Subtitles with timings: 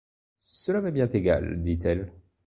[0.41, 2.11] Cela m'est bien égal, dit-elle.